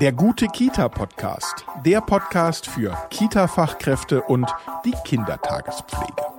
Der 0.00 0.12
gute 0.12 0.46
Kita-Podcast. 0.48 1.64
Der 1.84 2.00
Podcast 2.00 2.66
für 2.66 2.96
Kita-Fachkräfte 3.10 4.22
und 4.22 4.46
die 4.84 4.94
Kindertagespflege. 5.04 6.35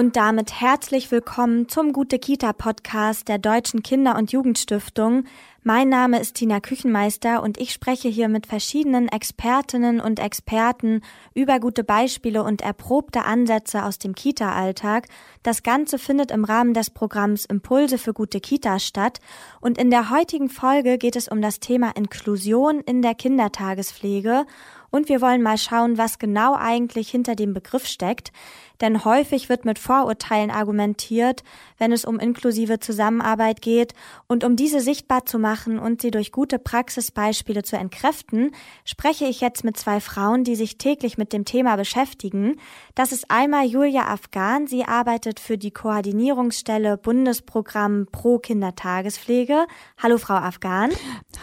Und 0.00 0.16
damit 0.16 0.58
herzlich 0.62 1.10
willkommen 1.10 1.68
zum 1.68 1.92
Gute 1.92 2.18
Kita 2.18 2.54
Podcast 2.54 3.28
der 3.28 3.36
Deutschen 3.36 3.82
Kinder- 3.82 4.16
und 4.16 4.32
Jugendstiftung. 4.32 5.24
Mein 5.62 5.90
Name 5.90 6.18
ist 6.18 6.36
Tina 6.36 6.58
Küchenmeister 6.58 7.42
und 7.42 7.60
ich 7.60 7.70
spreche 7.70 8.08
hier 8.08 8.28
mit 8.28 8.46
verschiedenen 8.46 9.08
Expertinnen 9.08 10.00
und 10.00 10.18
Experten 10.18 11.02
über 11.34 11.60
gute 11.60 11.84
Beispiele 11.84 12.42
und 12.42 12.62
erprobte 12.62 13.26
Ansätze 13.26 13.84
aus 13.84 13.98
dem 13.98 14.14
Kita-Alltag. 14.14 15.06
Das 15.42 15.62
Ganze 15.62 15.98
findet 15.98 16.30
im 16.30 16.44
Rahmen 16.44 16.72
des 16.72 16.88
Programms 16.88 17.44
Impulse 17.44 17.98
für 17.98 18.14
gute 18.14 18.40
Kita 18.40 18.78
statt 18.78 19.20
und 19.60 19.76
in 19.76 19.90
der 19.90 20.08
heutigen 20.08 20.48
Folge 20.48 20.96
geht 20.96 21.14
es 21.14 21.28
um 21.28 21.42
das 21.42 21.60
Thema 21.60 21.94
Inklusion 21.94 22.80
in 22.80 23.02
der 23.02 23.14
Kindertagespflege 23.14 24.46
und 24.90 25.08
wir 25.08 25.20
wollen 25.20 25.42
mal 25.42 25.58
schauen, 25.58 25.98
was 25.98 26.18
genau 26.18 26.54
eigentlich 26.56 27.10
hinter 27.10 27.36
dem 27.36 27.54
Begriff 27.54 27.86
steckt. 27.86 28.32
Denn 28.80 29.04
häufig 29.04 29.48
wird 29.48 29.64
mit 29.64 29.78
Vorurteilen 29.78 30.50
argumentiert, 30.50 31.42
wenn 31.78 31.92
es 31.92 32.04
um 32.04 32.18
inklusive 32.18 32.80
Zusammenarbeit 32.80 33.60
geht. 33.60 33.94
Und 34.26 34.44
um 34.44 34.56
diese 34.56 34.80
sichtbar 34.80 35.26
zu 35.26 35.38
machen 35.38 35.78
und 35.78 36.00
sie 36.00 36.10
durch 36.10 36.32
gute 36.32 36.58
Praxisbeispiele 36.58 37.62
zu 37.62 37.76
entkräften, 37.76 38.52
spreche 38.84 39.26
ich 39.26 39.40
jetzt 39.40 39.64
mit 39.64 39.76
zwei 39.76 40.00
Frauen, 40.00 40.44
die 40.44 40.56
sich 40.56 40.78
täglich 40.78 41.18
mit 41.18 41.32
dem 41.32 41.44
Thema 41.44 41.76
beschäftigen. 41.76 42.56
Das 42.94 43.12
ist 43.12 43.30
einmal 43.30 43.66
Julia 43.66 44.08
Afghan. 44.08 44.66
Sie 44.66 44.84
arbeitet 44.84 45.40
für 45.40 45.58
die 45.58 45.70
Koordinierungsstelle 45.70 46.96
Bundesprogramm 46.96 48.06
Pro 48.10 48.38
Kindertagespflege. 48.38 49.66
Hallo, 50.02 50.18
Frau 50.18 50.34
Afghan. 50.34 50.90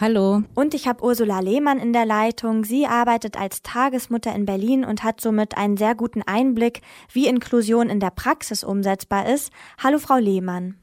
Hallo. 0.00 0.42
Und 0.54 0.74
ich 0.74 0.88
habe 0.88 1.04
Ursula 1.04 1.40
Lehmann 1.40 1.78
in 1.78 1.92
der 1.92 2.06
Leitung. 2.06 2.64
Sie 2.64 2.86
arbeitet 2.86 3.38
als 3.38 3.62
Tagesmutter 3.62 4.34
in 4.34 4.46
Berlin 4.46 4.84
und 4.84 5.04
hat 5.04 5.20
somit 5.20 5.56
einen 5.56 5.76
sehr 5.76 5.94
guten 5.94 6.22
Einblick, 6.22 6.80
wie 7.12 7.27
Inklusion 7.28 7.90
in 7.90 8.00
der 8.00 8.10
Praxis 8.10 8.64
umsetzbar 8.64 9.28
ist. 9.28 9.52
Hallo, 9.82 9.98
Frau 9.98 10.16
Lehmann. 10.16 10.74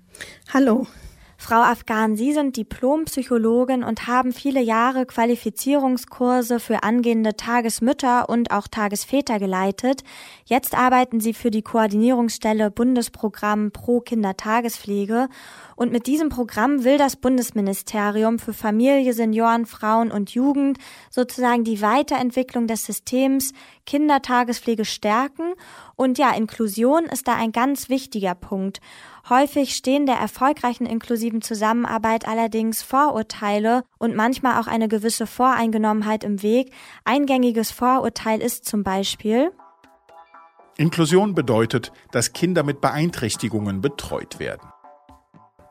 Hallo. 0.53 0.87
Frau 1.37 1.61
Afghan, 1.61 2.15
Sie 2.15 2.33
sind 2.33 2.57
Diplompsychologin 2.57 3.83
und 3.83 4.07
haben 4.07 4.31
viele 4.31 4.61
Jahre 4.61 5.05
Qualifizierungskurse 5.05 6.59
für 6.59 6.81
angehende 6.81 7.35
Tagesmütter 7.35 8.29
und 8.29 8.51
auch 8.51 8.67
Tagesväter 8.67 9.37
geleitet. 9.37 10.03
Jetzt 10.45 10.73
arbeiten 10.75 11.19
Sie 11.19 11.33
für 11.33 11.51
die 11.51 11.61
Koordinierungsstelle 11.61 12.71
Bundesprogramm 12.71 13.71
Pro 13.71 13.99
Kindertagespflege 13.99 15.27
und 15.75 15.91
mit 15.91 16.07
diesem 16.07 16.29
Programm 16.29 16.83
will 16.83 16.97
das 16.97 17.15
Bundesministerium 17.15 18.39
für 18.39 18.53
Familie, 18.53 19.13
Senioren, 19.13 19.65
Frauen 19.65 20.11
und 20.11 20.31
Jugend 20.31 20.79
sozusagen 21.11 21.63
die 21.63 21.81
Weiterentwicklung 21.81 22.65
des 22.65 22.85
Systems 22.85 23.51
Kindertagespflege 23.85 24.85
stärken. 24.85 25.53
Und 25.95 26.17
ja, 26.17 26.31
Inklusion 26.31 27.05
ist 27.05 27.27
da 27.27 27.35
ein 27.35 27.51
ganz 27.51 27.89
wichtiger 27.89 28.35
Punkt. 28.35 28.81
Häufig 29.29 29.75
stehen 29.75 30.05
der 30.05 30.15
erfolgreichen 30.15 30.85
inklusiven 30.85 31.41
Zusammenarbeit 31.41 32.27
allerdings 32.27 32.83
Vorurteile 32.83 33.83
und 33.97 34.15
manchmal 34.15 34.59
auch 34.59 34.67
eine 34.67 34.87
gewisse 34.87 35.27
Voreingenommenheit 35.27 36.23
im 36.23 36.41
Weg. 36.43 36.71
Ein 37.03 37.25
gängiges 37.25 37.71
Vorurteil 37.71 38.41
ist 38.41 38.65
zum 38.65 38.83
Beispiel, 38.83 39.51
Inklusion 40.77 41.35
bedeutet, 41.35 41.93
dass 42.11 42.33
Kinder 42.33 42.63
mit 42.63 42.81
Beeinträchtigungen 42.81 43.79
betreut 43.79 44.39
werden. 44.39 44.67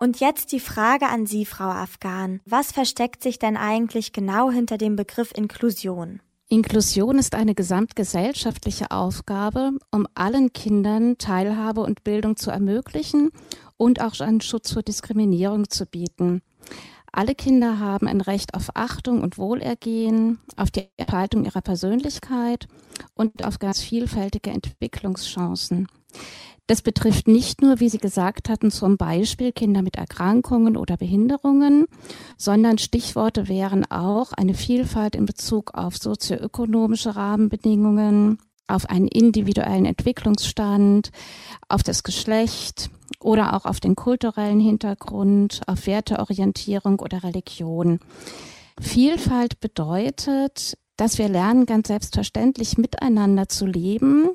Und 0.01 0.21
jetzt 0.21 0.53
die 0.53 0.61
Frage 0.61 1.09
an 1.09 1.27
Sie, 1.27 1.45
Frau 1.45 1.69
Afghan. 1.69 2.41
Was 2.47 2.73
versteckt 2.73 3.23
sich 3.23 3.39
denn 3.39 3.57
eigentlich 3.57 4.13
genau 4.13 4.51
hinter 4.51 4.79
dem 4.79 4.97
Begriff 4.97 5.31
Inklusion? 5.35 6.21
Inklusion 6.55 7.19
ist 7.19 7.35
eine 7.35 7.57
gesamtgesellschaftliche 7.57 8.93
Aufgabe, 8.93 9.73
um 9.91 10.07
allen 10.15 10.53
Kindern 10.53 11.19
Teilhabe 11.19 11.81
und 11.81 12.05
Bildung 12.05 12.37
zu 12.37 12.53
ermöglichen 12.53 13.33
und 13.77 14.01
auch 14.01 14.21
einen 14.21 14.41
Schutz 14.41 14.73
vor 14.73 14.85
Diskriminierung 14.85 15.69
zu 15.69 15.85
bieten. 15.85 16.43
Alle 17.11 17.35
Kinder 17.35 17.81
haben 17.81 18.07
ein 18.07 18.21
Recht 18.21 18.55
auf 18.55 18.71
Achtung 18.75 19.21
und 19.23 19.37
Wohlergehen, 19.37 20.39
auf 20.57 20.71
die 20.71 20.89
Entfaltung 20.97 21.45
ihrer 21.45 21.61
Persönlichkeit 21.61 22.69
und 23.15 23.45
auf 23.45 23.59
ganz 23.59 23.81
vielfältige 23.81 24.51
Entwicklungschancen. 24.51 25.89
Das 26.67 26.81
betrifft 26.81 27.29
nicht 27.29 27.61
nur, 27.61 27.79
wie 27.81 27.91
Sie 27.91 27.99
gesagt 27.99 28.49
hatten, 28.49 28.71
zum 28.71 28.97
Beispiel 28.97 29.53
Kinder 29.53 29.83
mit 29.83 29.97
Erkrankungen 29.97 30.79
oder 30.79 30.97
Behinderungen, 30.97 31.87
sondern 32.39 32.79
Stichworte 32.79 33.49
wären 33.49 33.85
auch 33.91 34.33
eine 34.33 34.55
Vielfalt 34.55 35.15
in 35.15 35.27
Bezug 35.27 35.75
auf 35.75 35.99
sozioökonomische 35.99 37.17
Rahmenbedingungen, 37.17 38.39
auf 38.67 38.89
einen 38.89 39.09
individuellen 39.09 39.85
Entwicklungsstand, 39.85 41.11
auf 41.69 41.83
das 41.83 42.03
Geschlecht 42.03 42.89
oder 43.21 43.55
auch 43.55 43.67
auf 43.67 43.79
den 43.79 43.95
kulturellen 43.95 44.61
Hintergrund, 44.61 45.61
auf 45.67 45.87
Werteorientierung 45.87 46.99
oder 47.01 47.25
Religion. 47.25 48.01
Vielfalt 48.81 49.61
bedeutet, 49.61 50.79
dass 50.97 51.19
wir 51.19 51.29
lernen, 51.29 51.67
ganz 51.67 51.89
selbstverständlich 51.89 52.79
miteinander 52.79 53.49
zu 53.51 53.67
leben 53.67 54.31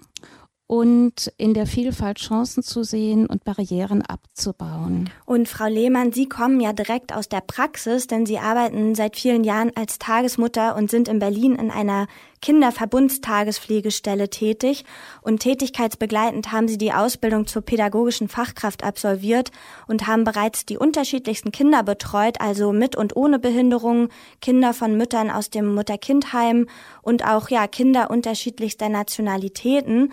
und 0.69 1.33
in 1.37 1.55
der 1.55 1.65
Vielfalt 1.65 2.19
Chancen 2.19 2.61
zu 2.61 2.83
sehen 2.83 3.25
und 3.25 3.43
Barrieren 3.43 4.03
abzubauen. 4.03 5.09
Und 5.25 5.49
Frau 5.49 5.65
Lehmann, 5.65 6.13
Sie 6.13 6.29
kommen 6.29 6.59
ja 6.59 6.73
direkt 6.73 7.11
aus 7.11 7.27
der 7.27 7.41
Praxis, 7.41 8.05
denn 8.05 8.27
Sie 8.27 8.37
arbeiten 8.37 8.93
seit 8.93 9.17
vielen 9.17 9.43
Jahren 9.43 9.71
als 9.75 9.97
Tagesmutter 9.97 10.75
und 10.75 10.91
sind 10.91 11.07
in 11.07 11.17
Berlin 11.17 11.55
in 11.55 11.71
einer 11.71 12.05
Kinderverbundstagespflegestelle 12.41 14.29
tätig. 14.29 14.85
Und 15.21 15.39
tätigkeitsbegleitend 15.39 16.51
haben 16.51 16.67
Sie 16.67 16.77
die 16.77 16.93
Ausbildung 16.93 17.47
zur 17.47 17.61
pädagogischen 17.61 18.29
Fachkraft 18.29 18.83
absolviert 18.83 19.51
und 19.87 20.07
haben 20.07 20.23
bereits 20.23 20.65
die 20.65 20.77
unterschiedlichsten 20.77 21.51
Kinder 21.51 21.83
betreut, 21.83 22.41
also 22.41 22.71
mit 22.71 22.95
und 22.95 23.15
ohne 23.15 23.39
Behinderung, 23.39 24.09
Kinder 24.41 24.73
von 24.73 24.97
Müttern 24.97 25.29
aus 25.29 25.49
dem 25.49 25.73
Mutter-Kind-Heim 25.73 26.67
und 27.01 27.25
auch 27.25 27.49
ja 27.49 27.67
Kinder 27.67 28.09
unterschiedlichster 28.09 28.89
Nationalitäten. 28.89 30.11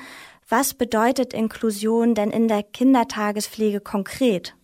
Was 0.49 0.75
bedeutet 0.75 1.35
Inklusion 1.35 2.15
denn 2.15 2.31
in 2.31 2.47
der 2.49 2.63
Kindertagespflege 2.63 3.81
konkret? 3.81 4.55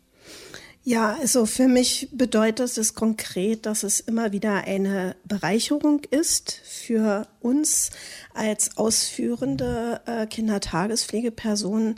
Ja, 0.84 1.16
also 1.20 1.46
für 1.46 1.68
mich 1.68 2.08
bedeutet 2.10 2.76
es 2.76 2.94
konkret, 2.94 3.66
dass 3.66 3.84
es 3.84 4.00
immer 4.00 4.32
wieder 4.32 4.64
eine 4.64 5.14
Bereicherung 5.24 6.00
ist 6.10 6.60
für 6.64 7.28
uns 7.40 7.90
als 8.34 8.76
ausführende 8.76 10.00
äh, 10.06 10.26
Kindertagespflegepersonen 10.26 11.94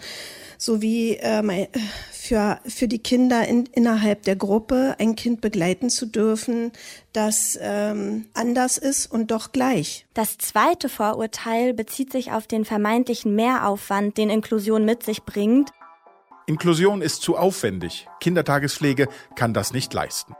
sowie 0.58 1.14
äh, 1.14 1.68
für, 2.12 2.60
für 2.66 2.86
die 2.86 2.98
Kinder 2.98 3.48
in, 3.48 3.64
innerhalb 3.72 4.22
der 4.24 4.36
Gruppe 4.36 4.96
ein 4.98 5.16
Kind 5.16 5.40
begleiten 5.40 5.88
zu 5.88 6.04
dürfen, 6.04 6.70
das 7.14 7.58
ähm, 7.62 8.26
anders 8.34 8.76
ist 8.76 9.10
und 9.10 9.30
doch 9.30 9.52
gleich. 9.52 10.04
Das 10.12 10.36
zweite 10.36 10.90
Vorurteil 10.90 11.72
bezieht 11.72 12.12
sich 12.12 12.32
auf 12.32 12.46
den 12.46 12.66
vermeintlichen 12.66 13.34
Mehraufwand, 13.34 14.18
den 14.18 14.28
Inklusion 14.28 14.84
mit 14.84 15.02
sich 15.04 15.22
bringt. 15.22 15.70
Inklusion 16.46 17.00
ist 17.00 17.22
zu 17.22 17.38
aufwendig. 17.38 18.06
Kindertagespflege 18.20 19.08
kann 19.34 19.54
das 19.54 19.72
nicht 19.72 19.94
leisten. 19.94 20.34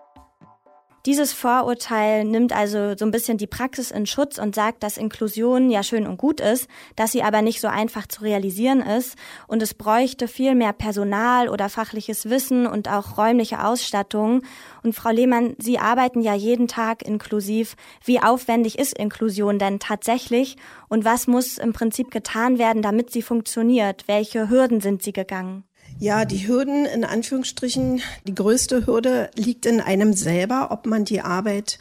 Dieses 1.06 1.32
Vorurteil 1.32 2.24
nimmt 2.24 2.54
also 2.54 2.94
so 2.96 3.04
ein 3.06 3.10
bisschen 3.10 3.36
die 3.38 3.46
Praxis 3.46 3.90
in 3.90 4.04
Schutz 4.06 4.38
und 4.38 4.54
sagt, 4.54 4.82
dass 4.82 4.98
Inklusion 4.98 5.70
ja 5.70 5.82
schön 5.82 6.06
und 6.06 6.16
gut 6.18 6.40
ist, 6.40 6.68
dass 6.96 7.12
sie 7.12 7.22
aber 7.22 7.40
nicht 7.40 7.60
so 7.60 7.68
einfach 7.68 8.06
zu 8.06 8.22
realisieren 8.22 8.80
ist 8.80 9.16
und 9.46 9.62
es 9.62 9.74
bräuchte 9.74 10.28
viel 10.28 10.54
mehr 10.54 10.72
Personal 10.74 11.48
oder 11.48 11.68
fachliches 11.70 12.28
Wissen 12.28 12.66
und 12.66 12.90
auch 12.90 13.16
räumliche 13.16 13.64
Ausstattung. 13.64 14.42
Und 14.82 14.94
Frau 14.94 15.10
Lehmann, 15.10 15.56
Sie 15.58 15.78
arbeiten 15.78 16.20
ja 16.20 16.34
jeden 16.34 16.68
Tag 16.68 17.02
inklusiv. 17.02 17.76
Wie 18.04 18.20
aufwendig 18.20 18.78
ist 18.78 18.98
Inklusion 18.98 19.58
denn 19.58 19.78
tatsächlich 19.80 20.56
und 20.88 21.04
was 21.06 21.26
muss 21.26 21.56
im 21.58 21.72
Prinzip 21.72 22.10
getan 22.10 22.58
werden, 22.58 22.80
damit 22.80 23.10
sie 23.10 23.22
funktioniert? 23.22 24.04
Welche 24.06 24.48
Hürden 24.50 24.80
sind 24.80 25.02
Sie 25.02 25.12
gegangen? 25.12 25.64
Ja, 26.00 26.24
die 26.24 26.46
Hürden 26.46 26.86
in 26.86 27.04
Anführungsstrichen, 27.04 28.02
die 28.26 28.34
größte 28.34 28.86
Hürde 28.86 29.30
liegt 29.36 29.64
in 29.64 29.80
einem 29.80 30.12
selber, 30.12 30.70
ob 30.70 30.86
man 30.86 31.04
die 31.04 31.20
Arbeit 31.20 31.78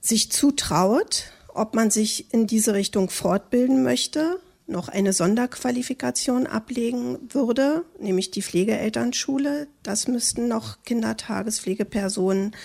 sich 0.00 0.30
zutraut, 0.32 1.32
ob 1.54 1.74
man 1.74 1.90
sich 1.90 2.32
in 2.32 2.46
diese 2.46 2.74
Richtung 2.74 3.10
fortbilden 3.10 3.82
möchte, 3.82 4.40
noch 4.66 4.88
eine 4.88 5.12
Sonderqualifikation 5.12 6.46
ablegen 6.46 7.18
würde, 7.32 7.84
nämlich 8.00 8.30
die 8.30 8.42
Pflegeelternschule. 8.42 9.68
Das 9.82 10.08
müssten 10.08 10.48
noch 10.48 10.82
Kindertagespflegepersonen 10.84 12.56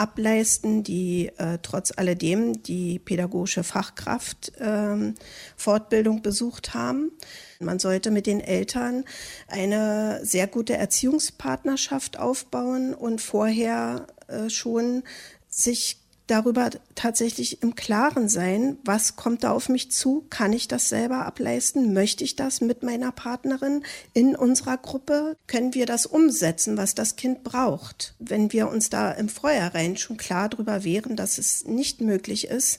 ableisten, 0.00 0.82
die 0.82 1.30
äh, 1.36 1.58
trotz 1.62 1.92
alledem 1.94 2.62
die 2.62 2.98
pädagogische 2.98 3.62
Fachkraft 3.62 4.52
ähm, 4.58 5.14
Fortbildung 5.56 6.22
besucht 6.22 6.72
haben. 6.72 7.12
Man 7.60 7.78
sollte 7.78 8.10
mit 8.10 8.26
den 8.26 8.40
Eltern 8.40 9.04
eine 9.46 10.20
sehr 10.24 10.46
gute 10.46 10.74
Erziehungspartnerschaft 10.76 12.18
aufbauen 12.18 12.94
und 12.94 13.20
vorher 13.20 14.06
äh, 14.28 14.48
schon 14.48 15.02
sich 15.50 15.98
darüber 16.30 16.70
tatsächlich 16.94 17.62
im 17.62 17.74
Klaren 17.74 18.28
sein, 18.28 18.78
was 18.84 19.16
kommt 19.16 19.44
da 19.44 19.50
auf 19.52 19.68
mich 19.68 19.90
zu, 19.90 20.26
kann 20.30 20.52
ich 20.52 20.68
das 20.68 20.88
selber 20.88 21.26
ableisten, 21.26 21.92
möchte 21.92 22.24
ich 22.24 22.36
das 22.36 22.60
mit 22.60 22.82
meiner 22.82 23.10
Partnerin 23.12 23.82
in 24.12 24.36
unserer 24.36 24.76
Gruppe, 24.76 25.36
können 25.46 25.74
wir 25.74 25.86
das 25.86 26.06
umsetzen, 26.06 26.76
was 26.76 26.94
das 26.94 27.16
Kind 27.16 27.42
braucht. 27.42 28.14
Wenn 28.18 28.52
wir 28.52 28.68
uns 28.68 28.90
da 28.90 29.10
im 29.12 29.28
Vorhinein 29.28 29.96
schon 29.96 30.16
klar 30.16 30.48
darüber 30.48 30.84
wären, 30.84 31.16
dass 31.16 31.38
es 31.38 31.64
nicht 31.64 32.00
möglich 32.00 32.46
ist, 32.46 32.78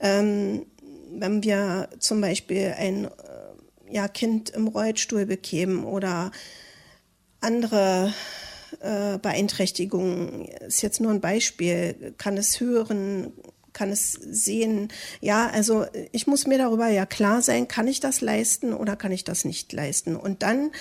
ähm, 0.00 0.66
wenn 1.10 1.42
wir 1.42 1.88
zum 1.98 2.20
Beispiel 2.20 2.74
ein 2.76 3.06
äh, 3.06 3.10
ja, 3.90 4.08
Kind 4.08 4.50
im 4.50 4.68
Rollstuhl 4.68 5.26
bekämen 5.26 5.84
oder 5.84 6.30
andere 7.40 8.12
äh, 8.82 9.18
Beeinträchtigungen, 9.18 10.46
ist 10.66 10.82
jetzt 10.82 11.00
nur 11.00 11.10
ein 11.10 11.20
Beispiel, 11.20 12.14
kann 12.18 12.36
es 12.36 12.60
hören, 12.60 13.32
kann 13.72 13.90
es 13.90 14.12
sehen. 14.12 14.88
Ja, 15.20 15.48
also 15.48 15.86
ich 16.12 16.26
muss 16.26 16.46
mir 16.46 16.58
darüber 16.58 16.88
ja 16.88 17.06
klar 17.06 17.42
sein, 17.42 17.68
kann 17.68 17.88
ich 17.88 18.00
das 18.00 18.20
leisten 18.20 18.72
oder 18.72 18.96
kann 18.96 19.12
ich 19.12 19.24
das 19.24 19.44
nicht 19.44 19.72
leisten? 19.72 20.16
Und 20.16 20.42
dann 20.42 20.72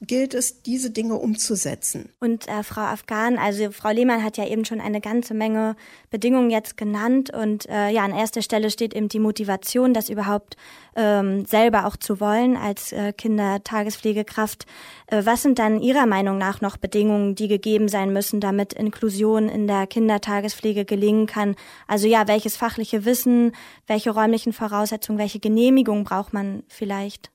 gilt 0.00 0.34
es, 0.34 0.62
diese 0.62 0.90
Dinge 0.90 1.16
umzusetzen. 1.16 2.10
Und 2.20 2.46
äh, 2.46 2.62
Frau 2.62 2.82
Afghan, 2.82 3.36
also 3.36 3.70
Frau 3.72 3.90
Lehmann 3.90 4.22
hat 4.22 4.36
ja 4.36 4.46
eben 4.46 4.64
schon 4.64 4.80
eine 4.80 5.00
ganze 5.00 5.34
Menge 5.34 5.74
Bedingungen 6.10 6.50
jetzt 6.50 6.76
genannt 6.76 7.30
und 7.34 7.68
äh, 7.68 7.90
ja, 7.90 8.04
an 8.04 8.14
erster 8.14 8.42
Stelle 8.42 8.70
steht 8.70 8.94
eben 8.94 9.08
die 9.08 9.18
Motivation, 9.18 9.94
das 9.94 10.08
überhaupt 10.08 10.56
ähm, 10.94 11.44
selber 11.46 11.86
auch 11.86 11.96
zu 11.96 12.20
wollen 12.20 12.56
als 12.56 12.92
äh, 12.92 13.12
Kindertagespflegekraft. 13.12 14.66
Äh, 15.08 15.22
was 15.24 15.42
sind 15.42 15.58
dann 15.58 15.80
Ihrer 15.80 16.06
Meinung 16.06 16.38
nach 16.38 16.60
noch 16.60 16.76
Bedingungen, 16.76 17.34
die 17.34 17.48
gegeben 17.48 17.88
sein 17.88 18.12
müssen, 18.12 18.40
damit 18.40 18.72
Inklusion 18.74 19.48
in 19.48 19.66
der 19.66 19.86
Kindertagespflege 19.86 20.84
gelingen 20.84 21.26
kann? 21.26 21.56
Also 21.88 22.06
ja, 22.06 22.28
welches 22.28 22.56
fachliche 22.56 23.04
Wissen, 23.04 23.52
welche 23.88 24.10
räumlichen 24.10 24.52
Voraussetzungen, 24.52 25.18
welche 25.18 25.40
Genehmigungen 25.40 26.04
braucht 26.04 26.32
man 26.32 26.62
vielleicht? 26.68 27.30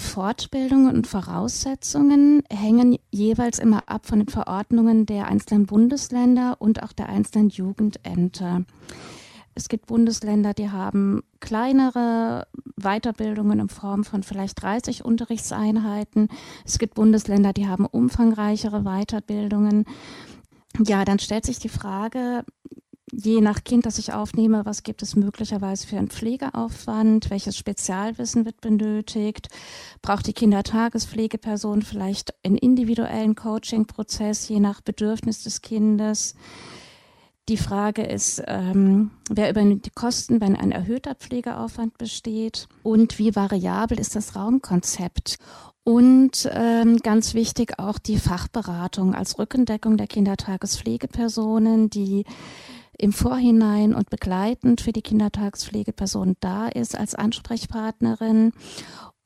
Fortbildungen 0.00 0.96
und 0.96 1.06
Voraussetzungen 1.06 2.42
hängen 2.50 2.98
jeweils 3.10 3.58
immer 3.58 3.84
ab 3.86 4.06
von 4.06 4.20
den 4.20 4.28
Verordnungen 4.28 5.06
der 5.06 5.28
einzelnen 5.28 5.66
Bundesländer 5.66 6.56
und 6.58 6.82
auch 6.82 6.92
der 6.92 7.08
einzelnen 7.08 7.50
Jugendämter. 7.50 8.64
Es 9.54 9.68
gibt 9.68 9.86
Bundesländer, 9.86 10.54
die 10.54 10.70
haben 10.70 11.22
kleinere 11.40 12.46
Weiterbildungen 12.76 13.60
in 13.60 13.68
Form 13.68 14.04
von 14.04 14.22
vielleicht 14.22 14.62
30 14.62 15.04
Unterrichtseinheiten. 15.04 16.28
Es 16.64 16.78
gibt 16.78 16.94
Bundesländer, 16.94 17.52
die 17.52 17.68
haben 17.68 17.84
umfangreichere 17.84 18.82
Weiterbildungen. 18.82 19.84
Ja, 20.78 21.04
dann 21.04 21.18
stellt 21.18 21.44
sich 21.44 21.58
die 21.58 21.68
Frage, 21.68 22.44
je 23.22 23.40
nach 23.40 23.64
Kind, 23.64 23.86
das 23.86 23.98
ich 23.98 24.12
aufnehme, 24.12 24.64
was 24.64 24.82
gibt 24.82 25.02
es 25.02 25.16
möglicherweise 25.16 25.86
für 25.86 25.98
einen 25.98 26.08
Pflegeaufwand, 26.08 27.30
welches 27.30 27.56
Spezialwissen 27.56 28.44
wird 28.44 28.60
benötigt, 28.60 29.48
braucht 30.02 30.26
die 30.26 30.32
Kindertagespflegeperson 30.32 31.82
vielleicht 31.82 32.34
einen 32.44 32.56
individuellen 32.56 33.34
Coaching-Prozess, 33.34 34.48
je 34.48 34.60
nach 34.60 34.80
Bedürfnis 34.80 35.42
des 35.42 35.60
Kindes. 35.60 36.34
Die 37.48 37.56
Frage 37.56 38.02
ist, 38.02 38.42
ähm, 38.46 39.10
wer 39.28 39.50
übernimmt 39.50 39.86
die 39.86 39.90
Kosten, 39.90 40.40
wenn 40.40 40.56
ein 40.56 40.70
erhöhter 40.70 41.14
Pflegeaufwand 41.14 41.98
besteht 41.98 42.68
und 42.82 43.18
wie 43.18 43.34
variabel 43.34 43.98
ist 43.98 44.14
das 44.14 44.36
Raumkonzept? 44.36 45.36
Und 45.82 46.48
ähm, 46.52 46.98
ganz 46.98 47.34
wichtig 47.34 47.78
auch 47.78 47.98
die 47.98 48.18
Fachberatung 48.18 49.14
als 49.14 49.38
Rückendeckung 49.38 49.96
der 49.96 50.06
Kindertagespflegepersonen, 50.06 51.90
die 51.90 52.24
im 53.00 53.12
Vorhinein 53.12 53.94
und 53.94 54.10
begleitend 54.10 54.82
für 54.82 54.92
die 54.92 55.00
Kindertagspflegeperson 55.00 56.36
da 56.40 56.68
ist 56.68 56.96
als 56.96 57.14
Ansprechpartnerin 57.14 58.52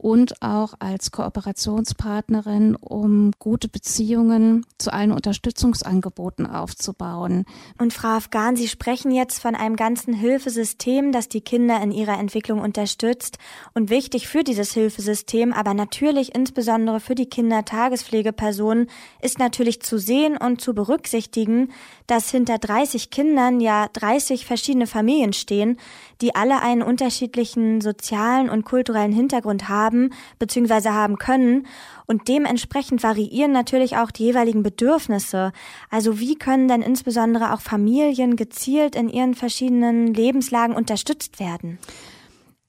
und 0.05 0.43
auch 0.43 0.75
als 0.81 1.13
Kooperationspartnerin, 1.13 2.77
um 2.77 3.31
gute 3.39 3.69
Beziehungen 3.69 4.67
zu 4.77 4.93
allen 4.93 5.13
Unterstützungsangeboten 5.13 6.47
aufzubauen. 6.47 7.47
Und 7.79 7.95
Frau 7.95 8.09
Afghan, 8.09 8.55
Sie 8.55 8.69
sprechen 8.69 9.13
jetzt 9.13 9.41
von 9.41 9.55
einem 9.55 9.77
ganzen 9.77 10.13
Hilfesystem, 10.13 11.11
das 11.11 11.31
die 11.31 11.41
Kinder 11.41 11.81
in 11.83 11.91
ihrer 11.91 12.19
Entwicklung 12.19 12.61
unterstützt. 12.61 13.39
Und 13.73 13.89
wichtig 13.89 14.29
für 14.29 14.45
dieses 14.45 14.75
Hilfesystem, 14.75 15.55
aber 15.55 15.73
natürlich 15.73 16.35
insbesondere 16.35 17.01
für 17.01 17.15
die 17.15 17.31
Kindertagespflegepersonen, 17.31 18.89
ist 19.23 19.39
natürlich 19.39 19.81
zu 19.81 19.97
sehen 19.97 20.37
und 20.37 20.61
zu 20.61 20.75
berücksichtigen, 20.75 21.73
dass 22.07 22.29
hinter 22.31 22.59
30 22.59 23.09
Kindern 23.09 23.59
ja 23.59 23.89
30 23.95 24.45
verschiedene 24.45 24.87
Familien 24.87 25.33
stehen, 25.33 25.79
die 26.21 26.35
alle 26.35 26.61
einen 26.61 26.83
unterschiedlichen 26.83 27.81
sozialen 27.81 28.51
und 28.51 28.67
kulturellen 28.67 29.13
Hintergrund 29.13 29.71
haben 29.71 29.94
bzw. 30.39 30.89
haben 30.91 31.17
können 31.17 31.67
und 32.07 32.29
dementsprechend 32.29 33.03
variieren 33.03 33.53
natürlich 33.53 33.97
auch 33.97 34.11
die 34.11 34.25
jeweiligen 34.25 34.63
Bedürfnisse. 34.63 35.53
Also 35.91 36.21
wie 36.21 36.37
können 36.37 36.69
denn 36.69 36.83
insbesondere 36.83 37.53
auch 37.53 37.61
Familien 37.61 38.37
gezielt 38.37 38.97
in 38.97 39.09
ihren 39.09 39.35
verschiedenen 39.35 40.13
Lebenslagen 40.13 40.77
unterstützt 40.77 41.41
werden? 41.41 41.79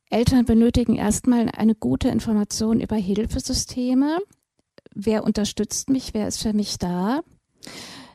Eltern 0.10 0.46
benötigen 0.46 0.96
erstmal 0.96 1.50
eine 1.50 1.76
gute 1.76 2.10
Information 2.10 2.80
über 2.80 2.96
Hilfesysteme. 2.96 4.20
Wer 4.94 5.24
unterstützt 5.24 5.90
mich? 5.90 6.14
Wer 6.14 6.28
ist 6.28 6.42
für 6.42 6.54
mich 6.54 6.78
da? 6.78 7.22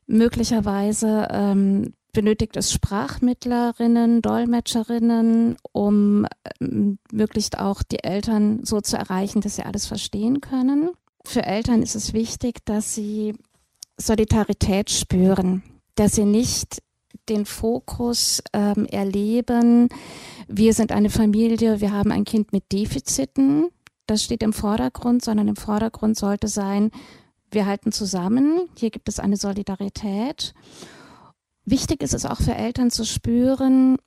Möglicherweise 0.07 1.29
ähm, 1.31 1.93
benötigt 2.13 2.57
es 2.57 2.73
Sprachmittlerinnen, 2.73 4.23
Dolmetscherinnen, 4.23 5.57
um 5.73 6.27
ähm, 6.61 6.99
möglichst 7.13 7.59
auch 7.59 7.83
die 7.83 8.03
Eltern 8.03 8.65
so 8.65 8.81
zu 8.81 8.97
erreichen, 8.97 9.41
dass 9.41 9.57
sie 9.57 9.65
alles 9.65 9.87
verstehen 9.87 10.41
können. 10.41 10.91
Für 11.25 11.45
Eltern 11.45 11.83
ist 11.83 11.95
es 11.95 12.13
wichtig, 12.13 12.65
dass 12.65 12.95
sie 12.95 13.35
Solidarität 13.97 14.91
spüren, 14.91 15.63
dass 15.95 16.15
sie 16.15 16.25
nicht 16.25 16.83
den 17.29 17.45
Fokus 17.45 18.43
ähm, 18.53 18.87
erleben, 18.87 19.89
wir 20.49 20.75
sind 20.75 20.91
eine 20.91 21.11
Familie, 21.11 21.81
wir 21.81 21.93
haben 21.93 22.11
ein 22.11 22.25
Kind 22.25 22.53
mit 22.53 22.73
Defiziten, 22.73 23.69
das 24.07 24.25
steht 24.25 24.43
im 24.43 24.53
Vordergrund, 24.53 25.23
sondern 25.23 25.47
im 25.47 25.57
Vordergrund 25.57 26.17
sollte 26.17 26.49
sein, 26.49 26.91
wir 27.53 27.67
halten 27.67 27.93
zusammen, 27.93 28.69
hier 28.77 28.91
gibt 28.91 29.09
es 29.09 29.21
eine 29.21 29.37
Solidarität 29.37 30.55
Wichtig 31.65 32.03
ist 32.03 32.15
es 32.15 32.27
auch 32.27 32.41
für 32.41 32.55
Eltern 32.55 32.91
zu 32.91 33.05
spüren, 33.05 33.99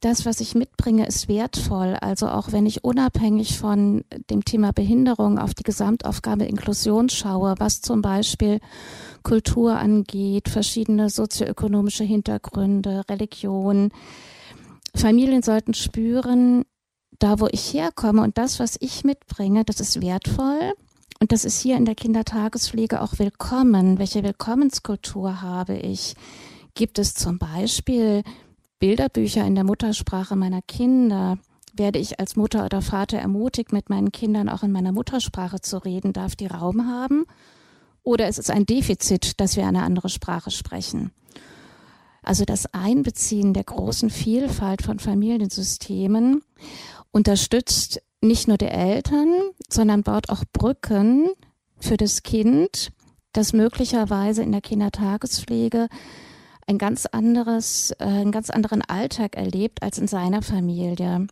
das, 0.00 0.24
was 0.24 0.40
ich 0.40 0.54
mitbringe, 0.54 1.06
ist 1.06 1.28
wertvoll. 1.28 1.96
Also 2.00 2.28
auch 2.28 2.52
wenn 2.52 2.64
ich 2.64 2.84
unabhängig 2.84 3.58
von 3.58 4.02
dem 4.30 4.44
Thema 4.44 4.72
Behinderung 4.72 5.38
auf 5.38 5.52
die 5.52 5.62
Gesamtaufgabe 5.62 6.46
Inklusion 6.46 7.10
schaue, 7.10 7.54
was 7.58 7.82
zum 7.82 8.00
Beispiel 8.00 8.60
Kultur 9.22 9.76
angeht, 9.76 10.48
verschiedene 10.48 11.10
sozioökonomische 11.10 12.04
Hintergründe, 12.04 13.02
Religion. 13.10 13.90
Familien 14.94 15.42
sollten 15.42 15.74
spüren, 15.74 16.64
da 17.18 17.38
wo 17.38 17.48
ich 17.50 17.74
herkomme 17.74 18.22
und 18.22 18.38
das, 18.38 18.58
was 18.58 18.76
ich 18.80 19.04
mitbringe, 19.04 19.64
das 19.64 19.80
ist 19.80 20.00
wertvoll. 20.00 20.72
Und 21.20 21.32
das 21.32 21.44
ist 21.44 21.60
hier 21.60 21.76
in 21.76 21.84
der 21.84 21.94
Kindertagespflege 21.94 23.02
auch 23.02 23.18
willkommen. 23.18 23.98
Welche 23.98 24.22
Willkommenskultur 24.22 25.42
habe 25.42 25.76
ich? 25.76 26.14
Gibt 26.74 26.98
es 26.98 27.14
zum 27.14 27.38
Beispiel 27.38 28.22
Bilderbücher 28.78 29.46
in 29.46 29.54
der 29.54 29.64
Muttersprache 29.64 30.36
meiner 30.36 30.62
Kinder? 30.62 31.38
Werde 31.74 31.98
ich 31.98 32.18
als 32.18 32.36
Mutter 32.36 32.64
oder 32.64 32.82
Vater 32.82 33.18
ermutigt, 33.18 33.72
mit 33.72 33.90
meinen 33.90 34.12
Kindern 34.12 34.48
auch 34.48 34.62
in 34.62 34.72
meiner 34.72 34.92
Muttersprache 34.92 35.60
zu 35.60 35.78
reden? 35.78 36.12
Darf 36.12 36.36
die 36.36 36.46
Raum 36.46 36.86
haben? 36.86 37.26
Oder 38.02 38.28
ist 38.28 38.38
es 38.38 38.50
ein 38.50 38.66
Defizit, 38.66 39.40
dass 39.40 39.56
wir 39.56 39.66
eine 39.66 39.82
andere 39.82 40.08
Sprache 40.08 40.50
sprechen? 40.50 41.12
Also 42.22 42.44
das 42.44 42.72
Einbeziehen 42.74 43.54
der 43.54 43.64
großen 43.64 44.10
Vielfalt 44.10 44.82
von 44.82 44.98
Familiensystemen 44.98 46.42
unterstützt 47.12 48.02
nicht 48.20 48.48
nur 48.48 48.58
die 48.58 48.66
Eltern, 48.66 49.32
sondern 49.68 50.02
baut 50.02 50.28
auch 50.28 50.44
Brücken 50.52 51.30
für 51.78 51.96
das 51.96 52.22
Kind, 52.22 52.92
das 53.32 53.52
möglicherweise 53.52 54.42
in 54.42 54.52
der 54.52 54.60
Kindertagespflege 54.60 55.88
ein 56.70 56.78
ganz 56.78 57.04
anderes, 57.06 57.92
äh, 57.98 58.04
einen 58.04 58.32
ganz 58.32 58.48
anderen 58.48 58.82
Alltag 58.82 59.36
erlebt 59.36 59.82
als 59.82 59.98
in 59.98 60.06
seiner 60.06 60.40
Familie. 60.40 61.26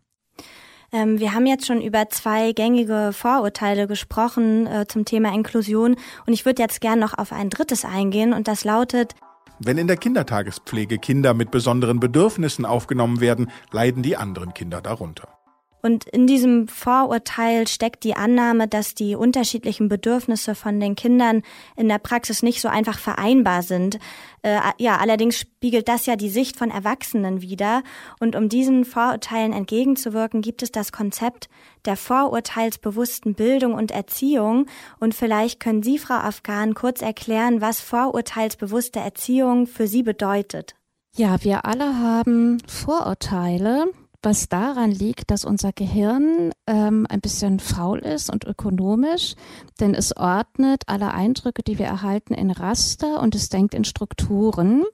Ähm, 0.92 1.20
wir 1.20 1.32
haben 1.32 1.46
jetzt 1.46 1.66
schon 1.66 1.80
über 1.80 2.08
zwei 2.08 2.52
gängige 2.52 3.12
Vorurteile 3.12 3.86
gesprochen 3.86 4.66
äh, 4.66 4.86
zum 4.88 5.04
Thema 5.04 5.32
Inklusion 5.32 5.96
und 6.26 6.32
ich 6.32 6.44
würde 6.44 6.60
jetzt 6.60 6.80
gern 6.80 6.98
noch 6.98 7.16
auf 7.16 7.32
ein 7.32 7.50
drittes 7.50 7.84
eingehen 7.84 8.32
und 8.32 8.48
das 8.48 8.64
lautet, 8.64 9.14
Wenn 9.60 9.78
in 9.78 9.86
der 9.86 9.96
Kindertagespflege 9.96 10.98
Kinder 10.98 11.34
mit 11.34 11.50
besonderen 11.50 12.00
Bedürfnissen 12.00 12.64
aufgenommen 12.64 13.20
werden, 13.20 13.50
leiden 13.70 14.02
die 14.02 14.16
anderen 14.16 14.54
Kinder 14.54 14.80
darunter. 14.80 15.37
Und 15.82 16.08
in 16.08 16.26
diesem 16.26 16.68
Vorurteil 16.68 17.68
steckt 17.68 18.04
die 18.04 18.14
Annahme, 18.14 18.68
dass 18.68 18.94
die 18.94 19.14
unterschiedlichen 19.14 19.88
Bedürfnisse 19.88 20.54
von 20.54 20.80
den 20.80 20.96
Kindern 20.96 21.42
in 21.76 21.88
der 21.88 21.98
Praxis 21.98 22.42
nicht 22.42 22.60
so 22.60 22.68
einfach 22.68 22.98
vereinbar 22.98 23.62
sind. 23.62 23.98
Äh, 24.42 24.60
ja, 24.78 24.96
allerdings 24.96 25.38
spiegelt 25.38 25.88
das 25.88 26.06
ja 26.06 26.16
die 26.16 26.30
Sicht 26.30 26.56
von 26.56 26.70
Erwachsenen 26.70 27.42
wider. 27.42 27.82
Und 28.20 28.36
um 28.36 28.48
diesen 28.48 28.84
Vorurteilen 28.84 29.52
entgegenzuwirken, 29.52 30.40
gibt 30.40 30.62
es 30.62 30.72
das 30.72 30.92
Konzept 30.92 31.48
der 31.84 31.96
vorurteilsbewussten 31.96 33.34
Bildung 33.34 33.74
und 33.74 33.90
Erziehung. 33.90 34.66
Und 34.98 35.14
vielleicht 35.14 35.60
können 35.60 35.82
Sie, 35.82 35.98
Frau 35.98 36.14
Afghan, 36.14 36.74
kurz 36.74 37.02
erklären, 37.02 37.60
was 37.60 37.80
vorurteilsbewusste 37.80 39.00
Erziehung 39.00 39.66
für 39.66 39.86
Sie 39.86 40.02
bedeutet. 40.02 40.74
Ja, 41.16 41.42
wir 41.42 41.64
alle 41.64 41.98
haben 41.98 42.62
Vorurteile 42.66 43.86
was 44.22 44.48
daran 44.48 44.90
liegt, 44.90 45.30
dass 45.30 45.44
unser 45.44 45.72
Gehirn 45.72 46.52
ähm, 46.66 47.06
ein 47.08 47.20
bisschen 47.20 47.60
faul 47.60 48.00
ist 48.00 48.30
und 48.30 48.44
ökonomisch, 48.44 49.34
denn 49.80 49.94
es 49.94 50.16
ordnet 50.16 50.82
alle 50.86 51.12
Eindrücke, 51.12 51.62
die 51.62 51.78
wir 51.78 51.86
erhalten, 51.86 52.34
in 52.34 52.50
Raster 52.50 53.20
und 53.20 53.34
es 53.34 53.48
denkt 53.48 53.74
in 53.74 53.84
Strukturen. 53.84 54.84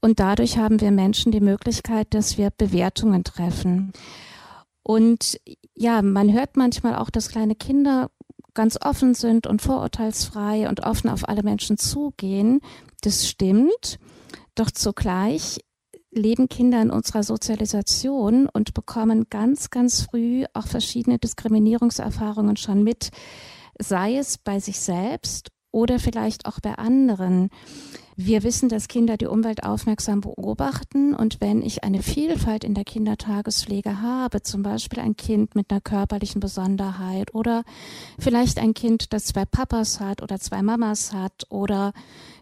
Und 0.00 0.20
dadurch 0.20 0.58
haben 0.58 0.80
wir 0.80 0.90
Menschen 0.90 1.32
die 1.32 1.40
Möglichkeit, 1.40 2.14
dass 2.14 2.38
wir 2.38 2.50
Bewertungen 2.50 3.24
treffen. 3.24 3.92
Und 4.82 5.40
ja, 5.74 6.00
man 6.00 6.32
hört 6.32 6.56
manchmal 6.56 6.94
auch, 6.96 7.10
dass 7.10 7.28
kleine 7.28 7.56
Kinder 7.56 8.10
ganz 8.54 8.78
offen 8.80 9.14
sind 9.14 9.46
und 9.46 9.60
vorurteilsfrei 9.60 10.68
und 10.68 10.80
offen 10.84 11.10
auf 11.10 11.28
alle 11.28 11.42
Menschen 11.42 11.76
zugehen. 11.76 12.60
Das 13.02 13.28
stimmt. 13.28 13.98
Doch 14.54 14.70
zugleich 14.70 15.60
leben 16.16 16.48
Kinder 16.48 16.82
in 16.82 16.90
unserer 16.90 17.22
Sozialisation 17.22 18.48
und 18.48 18.74
bekommen 18.74 19.26
ganz, 19.30 19.70
ganz 19.70 20.02
früh 20.02 20.44
auch 20.54 20.66
verschiedene 20.66 21.18
Diskriminierungserfahrungen 21.18 22.56
schon 22.56 22.82
mit, 22.82 23.10
sei 23.78 24.16
es 24.16 24.38
bei 24.38 24.58
sich 24.58 24.80
selbst 24.80 25.50
oder 25.70 25.98
vielleicht 25.98 26.46
auch 26.46 26.58
bei 26.60 26.76
anderen. 26.76 27.50
Wir 28.18 28.42
wissen, 28.42 28.70
dass 28.70 28.88
Kinder 28.88 29.18
die 29.18 29.26
Umwelt 29.26 29.62
aufmerksam 29.62 30.22
beobachten 30.22 31.14
und 31.14 31.42
wenn 31.42 31.60
ich 31.60 31.84
eine 31.84 32.02
Vielfalt 32.02 32.64
in 32.64 32.72
der 32.72 32.84
Kindertagespflege 32.84 34.00
habe, 34.00 34.42
zum 34.42 34.62
Beispiel 34.62 35.00
ein 35.00 35.16
Kind 35.16 35.54
mit 35.54 35.70
einer 35.70 35.82
körperlichen 35.82 36.40
Besonderheit 36.40 37.34
oder 37.34 37.62
vielleicht 38.18 38.58
ein 38.58 38.72
Kind, 38.72 39.12
das 39.12 39.26
zwei 39.26 39.44
Papas 39.44 40.00
hat 40.00 40.22
oder 40.22 40.40
zwei 40.40 40.62
Mamas 40.62 41.12
hat 41.12 41.44
oder 41.50 41.92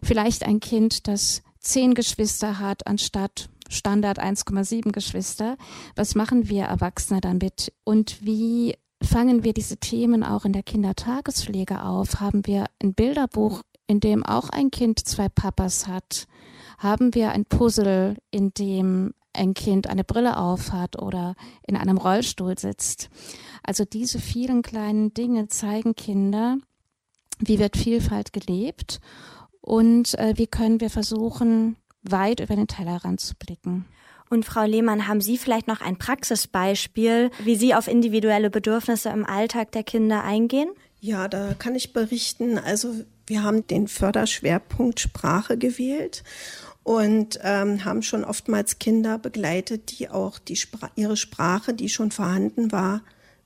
vielleicht 0.01 0.45
ein 0.45 0.61
Kind, 0.61 1.09
das 1.09 1.43
zehn 1.59 1.93
Geschwister 1.93 2.59
hat 2.59 2.87
anstatt 2.87 3.49
Standard 3.69 4.21
1,7 4.21 4.91
Geschwister. 4.91 5.57
Was 5.95 6.15
machen 6.15 6.49
wir 6.49 6.65
Erwachsene 6.65 7.21
damit? 7.21 7.73
Und 7.83 8.23
wie 8.25 8.75
fangen 9.01 9.43
wir 9.43 9.53
diese 9.53 9.77
Themen 9.77 10.23
auch 10.23 10.45
in 10.45 10.53
der 10.53 10.63
Kindertagespflege 10.63 11.83
auf? 11.83 12.19
Haben 12.19 12.45
wir 12.45 12.65
ein 12.81 12.93
Bilderbuch, 12.93 13.61
in 13.87 13.99
dem 13.99 14.25
auch 14.25 14.49
ein 14.49 14.71
Kind 14.71 15.07
zwei 15.07 15.29
Papas 15.29 15.87
hat? 15.87 16.27
Haben 16.77 17.13
wir 17.13 17.31
ein 17.31 17.45
Puzzle, 17.45 18.17
in 18.31 18.53
dem 18.53 19.13
ein 19.33 19.53
Kind 19.53 19.87
eine 19.87 20.03
Brille 20.03 20.37
aufhat 20.37 21.01
oder 21.01 21.35
in 21.67 21.75
einem 21.75 21.97
Rollstuhl 21.97 22.57
sitzt? 22.57 23.09
Also 23.63 23.85
diese 23.85 24.19
vielen 24.19 24.61
kleinen 24.61 25.13
Dinge 25.13 25.47
zeigen 25.47 25.95
Kinder, 25.95 26.57
wie 27.39 27.59
wird 27.59 27.77
Vielfalt 27.77 28.33
gelebt 28.33 28.99
und 29.61 30.17
äh, 30.19 30.33
wie 30.37 30.47
können 30.47 30.79
wir 30.79 30.89
versuchen, 30.89 31.75
weit 32.11 32.39
über 32.39 32.55
den 32.55 32.67
Tellerrand 32.67 33.19
zu 33.19 33.35
blicken. 33.35 33.85
Und 34.29 34.45
Frau 34.45 34.63
Lehmann, 34.63 35.07
haben 35.07 35.21
Sie 35.21 35.37
vielleicht 35.37 35.67
noch 35.67 35.81
ein 35.81 35.97
Praxisbeispiel, 35.97 37.29
wie 37.43 37.55
Sie 37.55 37.75
auf 37.75 37.87
individuelle 37.87 38.49
Bedürfnisse 38.49 39.09
im 39.09 39.25
Alltag 39.25 39.71
der 39.71 39.83
Kinder 39.83 40.23
eingehen? 40.23 40.69
Ja, 40.99 41.27
da 41.27 41.53
kann 41.53 41.75
ich 41.75 41.93
berichten. 41.93 42.57
Also 42.57 42.93
wir 43.27 43.43
haben 43.43 43.67
den 43.67 43.87
Förderschwerpunkt 43.87 44.99
Sprache 44.99 45.57
gewählt 45.57 46.23
und 46.83 47.39
ähm, 47.43 47.85
haben 47.85 48.01
schon 48.01 48.23
oftmals 48.23 48.79
Kinder 48.79 49.17
begleitet, 49.17 49.97
die 49.99 50.09
auch 50.09 50.39
die 50.39 50.55
Spra 50.55 50.89
ihre 50.95 51.17
Sprache, 51.17 51.73
die 51.73 51.89
schon 51.89 52.11
vorhanden 52.11 52.71
war, 52.71 53.01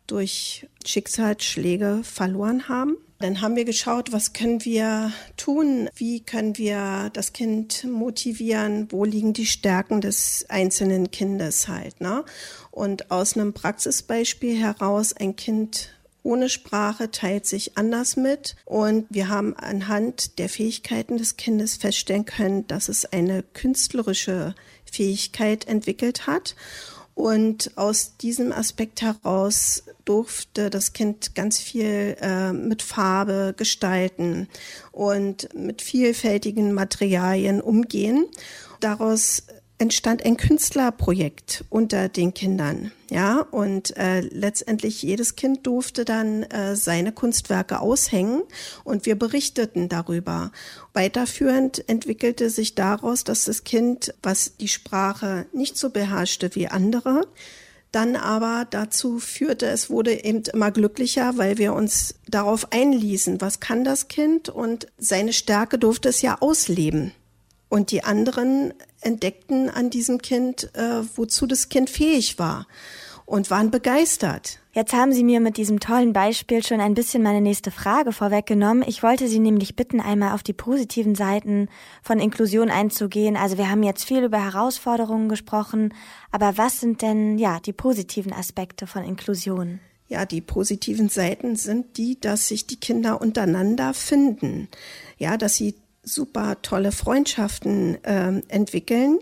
durch 0.07 0.67
Schicksalsschläge 0.85 2.01
verloren 2.03 2.67
haben. 2.67 2.97
Dann 3.21 3.41
haben 3.41 3.57
wir 3.57 3.65
geschaut, 3.65 4.13
was 4.13 4.31
können 4.31 4.63
wir 4.63 5.11
tun, 5.35 5.89
wie 5.93 6.21
können 6.21 6.57
wir 6.57 7.09
das 7.11 7.33
Kind 7.33 7.83
motivieren, 7.83 8.87
wo 8.91 9.03
liegen 9.03 9.33
die 9.33 9.45
Stärken 9.45 9.99
des 9.99 10.45
einzelnen 10.47 11.11
Kindes 11.11 11.67
halt. 11.67 11.99
Ne? 11.99 12.23
Und 12.71 13.11
aus 13.11 13.35
einem 13.35 13.51
Praxisbeispiel 13.51 14.57
heraus, 14.57 15.11
ein 15.11 15.35
Kind 15.35 15.89
ohne 16.23 16.47
Sprache 16.47 17.11
teilt 17.11 17.45
sich 17.45 17.77
anders 17.77 18.15
mit 18.15 18.55
und 18.65 19.05
wir 19.09 19.27
haben 19.27 19.53
anhand 19.55 20.39
der 20.39 20.47
Fähigkeiten 20.47 21.17
des 21.17 21.35
Kindes 21.35 21.75
feststellen 21.75 22.25
können, 22.25 22.67
dass 22.67 22.87
es 22.87 23.05
eine 23.05 23.43
künstlerische 23.43 24.55
Fähigkeit 24.89 25.67
entwickelt 25.67 26.25
hat 26.25 26.55
und 27.19 27.71
aus 27.75 28.15
diesem 28.15 28.53
Aspekt 28.53 29.01
heraus 29.01 29.83
durfte 30.05 30.69
das 30.69 30.93
Kind 30.93 31.35
ganz 31.35 31.59
viel 31.59 32.15
äh, 32.21 32.53
mit 32.53 32.81
Farbe 32.81 33.53
gestalten 33.57 34.47
und 34.93 35.53
mit 35.53 35.81
vielfältigen 35.81 36.71
Materialien 36.71 37.59
umgehen. 37.59 38.25
Daraus 38.79 39.43
entstand 39.79 40.25
ein 40.25 40.37
Künstlerprojekt 40.37 41.63
unter 41.69 42.09
den 42.09 42.33
Kindern. 42.33 42.91
Ja, 43.09 43.39
und 43.39 43.97
äh, 43.97 44.19
letztendlich 44.19 45.01
jedes 45.01 45.35
Kind 45.35 45.65
durfte 45.65 46.05
dann 46.05 46.43
äh, 46.43 46.75
seine 46.75 47.11
Kunstwerke 47.11 47.79
aushängen 47.79 48.43
und 48.83 49.07
wir 49.07 49.17
berichteten 49.17 49.89
darüber. 49.89 50.51
Weiterführend 50.93 51.89
entwickelte 51.89 52.51
sich 52.51 52.75
daraus, 52.75 53.23
dass 53.23 53.45
das 53.45 53.63
Kind, 53.63 54.13
was 54.21 54.57
die 54.57 54.67
Sprache 54.67 55.47
nicht 55.53 55.77
so 55.77 55.89
beherrschte 55.89 56.53
wie 56.53 56.67
andere, 56.67 57.25
dann 57.91 58.15
aber 58.15 58.67
dazu 58.69 59.17
führte, 59.17 59.65
es 59.65 59.89
wurde 59.89 60.23
eben 60.23 60.43
immer 60.53 60.69
glücklicher, 60.69 61.37
weil 61.37 61.57
wir 61.57 61.73
uns 61.73 62.15
darauf 62.27 62.71
einließen, 62.71 63.41
was 63.41 63.59
kann 63.59 63.83
das 63.83 64.07
Kind 64.07 64.49
und 64.49 64.87
seine 64.99 65.33
Stärke 65.33 65.79
durfte 65.79 66.09
es 66.09 66.21
ja 66.21 66.37
ausleben. 66.39 67.13
Und 67.69 67.91
die 67.91 68.03
anderen 68.03 68.73
entdeckten 69.01 69.69
an 69.69 69.89
diesem 69.89 70.21
Kind, 70.21 70.75
äh, 70.75 71.03
wozu 71.15 71.45
das 71.45 71.69
Kind 71.69 71.89
fähig 71.89 72.39
war 72.39 72.67
und 73.29 73.51
waren 73.51 73.69
begeistert. 73.69 74.59
Jetzt 74.73 74.93
haben 74.93 75.13
Sie 75.13 75.23
mir 75.23 75.39
mit 75.39 75.57
diesem 75.57 75.79
tollen 75.79 76.13
Beispiel 76.13 76.63
schon 76.63 76.79
ein 76.79 76.95
bisschen 76.95 77.21
meine 77.21 77.41
nächste 77.41 77.69
Frage 77.69 78.11
vorweggenommen. 78.11 78.83
Ich 78.87 79.03
wollte 79.03 79.27
Sie 79.27 79.39
nämlich 79.39 79.75
bitten, 79.75 79.99
einmal 80.01 80.33
auf 80.33 80.41
die 80.41 80.53
positiven 80.53 81.13
Seiten 81.13 81.69
von 82.01 82.19
Inklusion 82.19 82.71
einzugehen. 82.71 83.37
Also 83.37 83.59
wir 83.59 83.69
haben 83.69 83.83
jetzt 83.83 84.03
viel 84.03 84.23
über 84.23 84.43
Herausforderungen 84.43 85.29
gesprochen, 85.29 85.93
aber 86.31 86.57
was 86.57 86.79
sind 86.79 87.03
denn 87.03 87.37
ja 87.37 87.59
die 87.59 87.73
positiven 87.73 88.33
Aspekte 88.33 88.87
von 88.87 89.03
Inklusion? 89.03 89.79
Ja, 90.07 90.25
die 90.25 90.41
positiven 90.41 91.09
Seiten 91.09 91.55
sind 91.55 91.97
die, 91.97 92.19
dass 92.19 92.47
sich 92.47 92.65
die 92.65 92.79
Kinder 92.79 93.21
untereinander 93.21 93.93
finden. 93.93 94.69
Ja, 95.19 95.37
dass 95.37 95.55
sie 95.55 95.75
super 96.13 96.61
tolle 96.61 96.91
Freundschaften 96.91 97.97
ähm, 98.03 98.43
entwickeln 98.47 99.19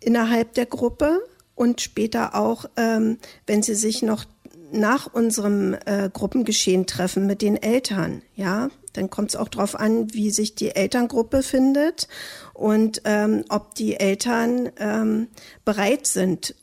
innerhalb 0.00 0.54
der 0.54 0.66
Gruppe 0.66 1.20
und 1.54 1.80
später 1.80 2.34
auch, 2.34 2.66
ähm, 2.76 3.18
wenn 3.46 3.62
sie 3.62 3.74
sich 3.74 4.02
noch 4.02 4.24
nach 4.70 5.12
unserem 5.12 5.74
äh, 5.86 6.10
Gruppengeschehen 6.12 6.86
treffen 6.86 7.26
mit 7.26 7.42
den 7.42 7.56
Eltern, 7.56 8.22
ja, 8.34 8.68
dann 8.92 9.10
kommt 9.10 9.30
es 9.30 9.36
auch 9.36 9.48
darauf 9.48 9.74
an, 9.78 10.12
wie 10.12 10.30
sich 10.30 10.54
die 10.54 10.74
Elterngruppe 10.74 11.42
findet 11.42 12.08
und 12.52 13.02
ähm, 13.04 13.44
ob 13.48 13.74
die 13.74 13.98
Eltern 13.98 14.70
ähm, 14.78 15.28
bereit 15.64 16.06
sind, 16.06 16.54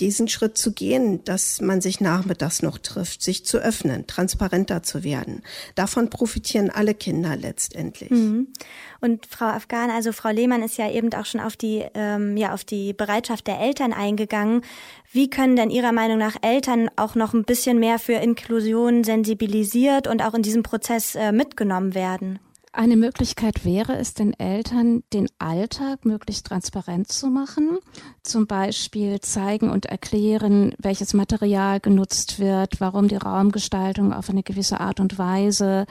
diesen 0.00 0.28
Schritt 0.28 0.56
zu 0.56 0.72
gehen, 0.72 1.22
dass 1.24 1.60
man 1.60 1.80
sich 1.80 2.00
nachmittags 2.00 2.62
noch 2.62 2.78
trifft, 2.78 3.22
sich 3.22 3.44
zu 3.44 3.58
öffnen, 3.58 4.06
transparenter 4.06 4.82
zu 4.82 5.04
werden. 5.04 5.42
Davon 5.74 6.10
profitieren 6.10 6.70
alle 6.70 6.94
Kinder 6.94 7.36
letztendlich. 7.36 8.10
Mhm. 8.10 8.48
Und 9.00 9.26
Frau 9.26 9.46
Afghan, 9.46 9.90
also 9.90 10.12
Frau 10.12 10.30
Lehmann 10.30 10.62
ist 10.62 10.78
ja 10.78 10.90
eben 10.90 11.12
auch 11.14 11.26
schon 11.26 11.40
auf 11.40 11.56
die, 11.56 11.84
ähm, 11.94 12.36
ja, 12.36 12.52
auf 12.52 12.64
die 12.64 12.92
Bereitschaft 12.92 13.46
der 13.46 13.60
Eltern 13.60 13.92
eingegangen. 13.92 14.62
Wie 15.12 15.28
können 15.28 15.56
denn 15.56 15.70
Ihrer 15.70 15.92
Meinung 15.92 16.18
nach 16.18 16.36
Eltern 16.42 16.90
auch 16.96 17.14
noch 17.14 17.34
ein 17.34 17.44
bisschen 17.44 17.78
mehr 17.78 17.98
für 17.98 18.14
Inklusion 18.14 19.04
sensibilisiert 19.04 20.06
und 20.06 20.22
auch 20.22 20.34
in 20.34 20.42
diesem 20.42 20.62
Prozess 20.62 21.14
äh, 21.14 21.32
mitgenommen 21.32 21.94
werden? 21.94 22.38
Eine 22.72 22.96
Möglichkeit 22.96 23.64
wäre 23.64 23.96
es, 23.96 24.14
den 24.14 24.32
Eltern 24.38 25.02
den 25.12 25.28
Alltag 25.38 26.04
möglichst 26.04 26.46
transparent 26.46 27.10
zu 27.10 27.26
machen. 27.26 27.78
Zum 28.22 28.46
Beispiel 28.46 29.20
zeigen 29.20 29.70
und 29.70 29.86
erklären, 29.86 30.74
welches 30.78 31.12
Material 31.12 31.80
genutzt 31.80 32.38
wird, 32.38 32.80
warum 32.80 33.08
die 33.08 33.16
Raumgestaltung 33.16 34.12
auf 34.12 34.30
eine 34.30 34.44
gewisse 34.44 34.78
Art 34.78 35.00
und 35.00 35.18
Weise 35.18 35.86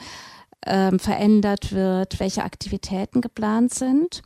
ähm, 0.64 0.98
verändert 0.98 1.72
wird, 1.72 2.18
welche 2.18 2.44
Aktivitäten 2.44 3.20
geplant 3.20 3.74
sind. 3.74 4.22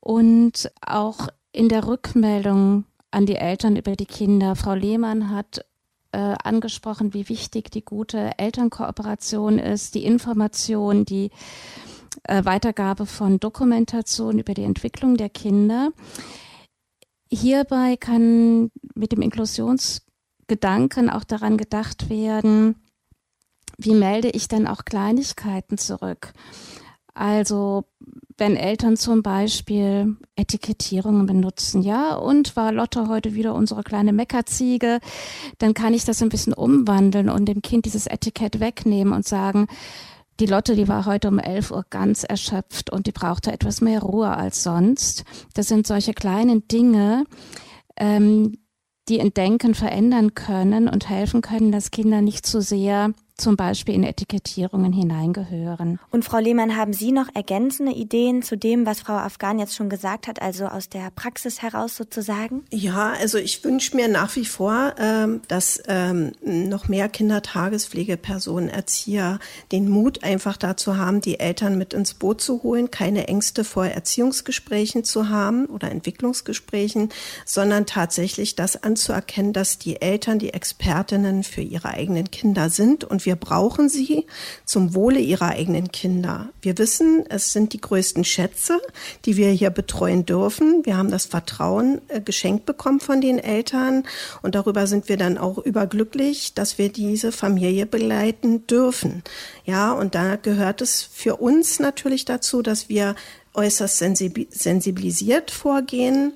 Und 0.00 0.70
auch 0.80 1.28
in 1.52 1.68
der 1.68 1.86
Rückmeldung 1.86 2.84
an 3.10 3.26
die 3.26 3.36
Eltern 3.36 3.76
über 3.76 3.94
die 3.94 4.06
Kinder. 4.06 4.56
Frau 4.56 4.72
Lehmann 4.74 5.30
hat 5.30 5.64
äh, 6.18 6.34
angesprochen, 6.42 7.14
wie 7.14 7.28
wichtig 7.28 7.70
die 7.70 7.84
gute 7.84 8.36
Elternkooperation 8.38 9.60
ist, 9.60 9.94
die 9.94 10.04
Information, 10.04 11.04
die 11.04 11.30
äh, 12.24 12.44
Weitergabe 12.44 13.06
von 13.06 13.38
Dokumentation 13.38 14.40
über 14.40 14.52
die 14.52 14.64
Entwicklung 14.64 15.16
der 15.16 15.28
Kinder. 15.28 15.92
Hierbei 17.30 17.96
kann 17.96 18.72
mit 18.96 19.12
dem 19.12 19.22
Inklusionsgedanken 19.22 21.08
auch 21.08 21.22
daran 21.22 21.56
gedacht 21.56 22.10
werden, 22.10 22.74
wie 23.76 23.94
melde 23.94 24.30
ich 24.30 24.48
denn 24.48 24.66
auch 24.66 24.84
Kleinigkeiten 24.84 25.78
zurück? 25.78 26.32
Also 27.18 27.84
wenn 28.36 28.54
Eltern 28.54 28.96
zum 28.96 29.24
Beispiel 29.24 30.16
Etikettierungen 30.36 31.26
benutzen, 31.26 31.82
ja, 31.82 32.14
und 32.14 32.54
war 32.54 32.70
Lotte 32.70 33.08
heute 33.08 33.34
wieder 33.34 33.56
unsere 33.56 33.82
kleine 33.82 34.12
Meckerziege, 34.12 35.00
dann 35.58 35.74
kann 35.74 35.94
ich 35.94 36.04
das 36.04 36.22
ein 36.22 36.28
bisschen 36.28 36.52
umwandeln 36.52 37.28
und 37.28 37.46
dem 37.46 37.60
Kind 37.60 37.86
dieses 37.86 38.06
Etikett 38.06 38.60
wegnehmen 38.60 39.12
und 39.12 39.26
sagen, 39.26 39.66
die 40.38 40.46
Lotte, 40.46 40.76
die 40.76 40.86
war 40.86 41.06
heute 41.06 41.26
um 41.26 41.40
11 41.40 41.72
Uhr 41.72 41.84
ganz 41.90 42.22
erschöpft 42.22 42.90
und 42.92 43.08
die 43.08 43.12
brauchte 43.12 43.50
etwas 43.50 43.80
mehr 43.80 44.00
Ruhe 44.00 44.30
als 44.30 44.62
sonst. 44.62 45.24
Das 45.54 45.66
sind 45.66 45.88
solche 45.88 46.14
kleinen 46.14 46.68
Dinge, 46.68 47.24
ähm, 47.96 48.58
die 49.08 49.18
in 49.18 49.34
Denken 49.34 49.74
verändern 49.74 50.34
können 50.34 50.88
und 50.88 51.08
helfen 51.08 51.40
können, 51.40 51.72
dass 51.72 51.90
Kinder 51.90 52.20
nicht 52.20 52.46
zu 52.46 52.62
sehr 52.62 53.12
zum 53.38 53.56
Beispiel 53.56 53.94
in 53.94 54.04
Etikettierungen 54.04 54.92
hineingehören. 54.92 55.98
Und 56.10 56.24
Frau 56.24 56.38
Lehmann, 56.38 56.76
haben 56.76 56.92
Sie 56.92 57.12
noch 57.12 57.28
ergänzende 57.34 57.92
Ideen 57.92 58.42
zu 58.42 58.56
dem, 58.56 58.84
was 58.84 59.00
Frau 59.00 59.14
Afghan 59.14 59.58
jetzt 59.58 59.74
schon 59.74 59.88
gesagt 59.88 60.26
hat, 60.26 60.42
also 60.42 60.66
aus 60.66 60.88
der 60.88 61.10
Praxis 61.14 61.62
heraus 61.62 61.96
sozusagen? 61.96 62.64
Ja, 62.70 63.12
also 63.12 63.38
ich 63.38 63.62
wünsche 63.64 63.96
mir 63.96 64.08
nach 64.08 64.34
wie 64.36 64.44
vor, 64.44 64.94
ähm, 64.98 65.40
dass 65.48 65.80
ähm, 65.86 66.32
noch 66.42 66.88
mehr 66.88 67.08
Kindertagespflegepersonen, 67.08 68.68
Erzieher 68.68 69.38
den 69.72 69.88
Mut 69.88 70.24
einfach 70.24 70.56
dazu 70.56 70.96
haben, 70.96 71.20
die 71.20 71.40
Eltern 71.40 71.78
mit 71.78 71.94
ins 71.94 72.14
Boot 72.14 72.40
zu 72.40 72.62
holen, 72.62 72.90
keine 72.90 73.28
Ängste 73.28 73.64
vor 73.64 73.86
Erziehungsgesprächen 73.86 75.04
zu 75.04 75.28
haben 75.28 75.66
oder 75.66 75.90
Entwicklungsgesprächen, 75.90 77.10
sondern 77.44 77.86
tatsächlich 77.86 78.56
das 78.56 78.82
anzuerkennen, 78.82 79.52
dass 79.52 79.78
die 79.78 80.00
Eltern 80.00 80.38
die 80.38 80.52
Expertinnen 80.52 81.44
für 81.44 81.60
ihre 81.60 81.90
eigenen 81.90 82.30
Kinder 82.30 82.70
sind 82.70 83.04
und 83.04 83.26
wir 83.28 83.36
brauchen 83.36 83.90
sie 83.90 84.24
zum 84.64 84.94
Wohle 84.94 85.18
ihrer 85.18 85.48
eigenen 85.48 85.92
Kinder. 85.92 86.48
Wir 86.62 86.78
wissen, 86.78 87.26
es 87.28 87.52
sind 87.52 87.74
die 87.74 87.80
größten 87.80 88.24
Schätze, 88.24 88.80
die 89.26 89.36
wir 89.36 89.50
hier 89.50 89.68
betreuen 89.68 90.24
dürfen. 90.24 90.86
Wir 90.86 90.96
haben 90.96 91.10
das 91.10 91.26
Vertrauen 91.26 92.00
äh, 92.08 92.22
geschenkt 92.22 92.64
bekommen 92.64 93.00
von 93.00 93.20
den 93.20 93.38
Eltern 93.38 94.04
und 94.40 94.54
darüber 94.54 94.86
sind 94.86 95.10
wir 95.10 95.18
dann 95.18 95.36
auch 95.36 95.58
überglücklich, 95.58 96.54
dass 96.54 96.78
wir 96.78 96.88
diese 96.88 97.30
Familie 97.30 97.84
begleiten 97.84 98.66
dürfen. 98.66 99.22
Ja, 99.66 99.92
und 99.92 100.14
da 100.14 100.36
gehört 100.36 100.80
es 100.80 101.02
für 101.02 101.36
uns 101.36 101.80
natürlich 101.80 102.24
dazu, 102.24 102.62
dass 102.62 102.88
wir 102.88 103.14
äußerst 103.52 103.98
sensibilisiert 103.98 105.50
vorgehen 105.50 106.32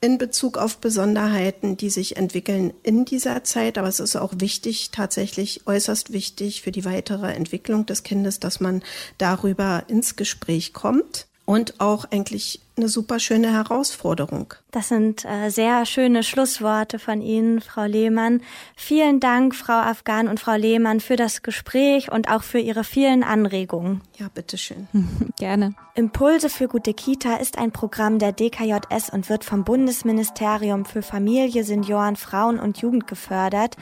in 0.00 0.18
Bezug 0.18 0.56
auf 0.56 0.78
Besonderheiten, 0.78 1.76
die 1.76 1.90
sich 1.90 2.16
entwickeln 2.16 2.72
in 2.82 3.04
dieser 3.04 3.44
Zeit. 3.44 3.78
Aber 3.78 3.88
es 3.88 4.00
ist 4.00 4.16
auch 4.16 4.32
wichtig, 4.38 4.90
tatsächlich 4.90 5.66
äußerst 5.66 6.12
wichtig 6.12 6.62
für 6.62 6.72
die 6.72 6.84
weitere 6.84 7.32
Entwicklung 7.32 7.86
des 7.86 8.02
Kindes, 8.02 8.40
dass 8.40 8.60
man 8.60 8.82
darüber 9.18 9.84
ins 9.88 10.16
Gespräch 10.16 10.72
kommt 10.72 11.26
und 11.50 11.80
auch 11.80 12.04
eigentlich 12.12 12.60
eine 12.76 12.88
super 12.88 13.18
schöne 13.18 13.52
Herausforderung. 13.52 14.54
Das 14.70 14.86
sind 14.86 15.24
äh, 15.24 15.50
sehr 15.50 15.84
schöne 15.84 16.22
Schlussworte 16.22 17.00
von 17.00 17.20
Ihnen, 17.20 17.60
Frau 17.60 17.86
Lehmann. 17.86 18.40
Vielen 18.76 19.18
Dank, 19.18 19.56
Frau 19.56 19.72
Afghan 19.72 20.28
und 20.28 20.38
Frau 20.38 20.54
Lehmann, 20.54 21.00
für 21.00 21.16
das 21.16 21.42
Gespräch 21.42 22.12
und 22.12 22.30
auch 22.30 22.44
für 22.44 22.60
Ihre 22.60 22.84
vielen 22.84 23.24
Anregungen. 23.24 24.00
Ja, 24.16 24.28
bitteschön. 24.32 24.86
Gerne. 25.40 25.74
Impulse 25.96 26.50
für 26.50 26.68
gute 26.68 26.94
Kita 26.94 27.34
ist 27.34 27.58
ein 27.58 27.72
Programm 27.72 28.20
der 28.20 28.30
DKJS 28.30 29.10
und 29.12 29.28
wird 29.28 29.44
vom 29.44 29.64
Bundesministerium 29.64 30.84
für 30.84 31.02
Familie, 31.02 31.64
Senioren, 31.64 32.14
Frauen 32.14 32.60
und 32.60 32.78
Jugend 32.78 33.08
gefördert 33.08 33.76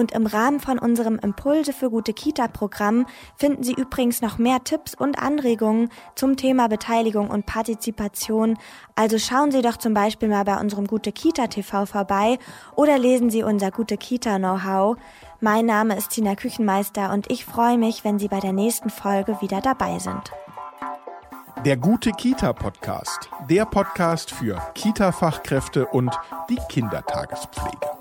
und 0.00 0.12
im 0.12 0.26
Rahmen 0.26 0.58
von 0.58 0.78
unserem 0.78 1.18
Impulse 1.18 1.72
für 1.72 1.90
gute 1.90 2.12
Kita-Programm 2.12 3.06
finden 3.36 3.62
Sie 3.62 3.74
übrigens 3.74 4.22
noch 4.22 4.38
mehr 4.38 4.64
Tipps 4.64 4.94
und 4.94 5.22
Anregungen 5.22 5.90
zum 6.16 6.36
Thema 6.36 6.68
Beteiligung 6.68 7.28
und 7.30 7.46
Partizipation. 7.46 8.58
Also 8.96 9.18
schauen 9.18 9.52
Sie 9.52 9.62
doch 9.62 9.76
zum 9.76 9.94
Beispiel 9.94 10.28
mal 10.28 10.44
bei 10.44 10.58
unserem 10.58 10.86
Gute 10.86 11.12
Kita 11.12 11.46
TV 11.46 11.84
vorbei 11.84 12.38
oder 12.74 12.98
lesen 12.98 13.30
Sie 13.30 13.42
unser 13.42 13.70
Gute 13.70 13.98
Kita 13.98 14.38
Know-how. 14.38 14.96
Mein 15.40 15.66
Name 15.66 15.96
ist 15.96 16.10
Tina 16.10 16.34
Küchenmeister 16.34 17.12
und 17.12 17.30
ich 17.30 17.44
freue 17.44 17.76
mich, 17.76 18.02
wenn 18.02 18.18
Sie 18.18 18.28
bei 18.28 18.40
der 18.40 18.52
nächsten 18.52 18.90
Folge 18.90 19.40
wieder 19.42 19.60
dabei 19.60 19.98
sind. 19.98 20.32
Der 21.66 21.76
Gute 21.76 22.12
Kita 22.12 22.54
Podcast, 22.54 23.28
der 23.50 23.66
Podcast 23.66 24.30
für 24.30 24.56
Kita-Fachkräfte 24.74 25.84
und 25.84 26.18
die 26.48 26.58
Kindertagespflege. 26.70 27.99